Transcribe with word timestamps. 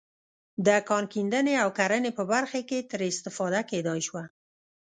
د 0.65 0.67
کان 0.87 1.03
کیندنې 1.13 1.55
او 1.63 1.69
کرنې 1.77 2.11
په 2.17 2.23
برخه 2.33 2.59
کې 2.69 2.87
ترې 2.89 3.07
استفاده 3.13 3.61
کېدای 3.71 3.99
شوه. 4.07 4.23